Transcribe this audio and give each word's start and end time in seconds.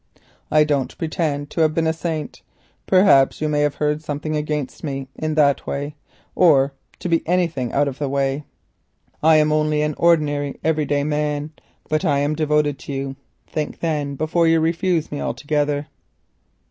I 0.49 0.63
don't 0.63 0.97
pretend 0.97 1.51
to 1.51 1.61
have 1.61 1.75
been 1.75 1.85
a 1.85 1.93
saint—perhaps 1.93 3.39
you 3.39 3.47
may 3.47 3.59
have 3.59 3.75
heard 3.75 4.01
something 4.01 4.35
against 4.35 4.83
me 4.83 5.09
in 5.13 5.35
that 5.35 5.67
way—or 5.67 6.73
to 6.97 7.07
be 7.07 7.21
anything 7.27 7.71
out 7.71 7.87
of 7.87 7.99
the 7.99 8.07
common. 8.09 8.43
I 9.21 9.35
am 9.35 9.51
only 9.51 9.83
an 9.83 9.93
ordinary 9.99 10.59
every 10.63 10.85
day 10.85 11.03
man, 11.03 11.51
but 11.87 12.03
I 12.03 12.17
am 12.17 12.33
devoted 12.35 12.79
to 12.79 12.91
you. 12.91 13.15
Think, 13.45 13.79
then, 13.79 14.15
before 14.15 14.47
you 14.47 14.59
refuse 14.59 15.11
me 15.11 15.21
altogether." 15.21 15.85